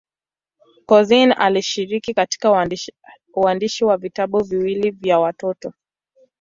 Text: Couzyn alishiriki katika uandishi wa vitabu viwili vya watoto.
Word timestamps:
Couzyn 0.85 1.31
alishiriki 1.37 2.13
katika 2.13 2.67
uandishi 3.35 3.83
wa 3.85 3.97
vitabu 3.97 4.43
viwili 4.43 4.91
vya 4.91 5.19
watoto. 5.19 5.73